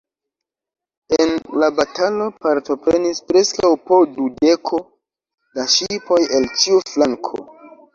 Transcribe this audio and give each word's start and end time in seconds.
En 1.17 1.33
la 1.63 1.69
batalo 1.81 2.31
partoprenis 2.47 3.23
preskaŭ 3.29 3.71
po 3.91 4.01
dudeko 4.17 4.83
da 5.61 5.71
ŝipoj 5.79 6.23
el 6.41 6.53
ĉiu 6.61 6.87
flanko. 6.95 7.51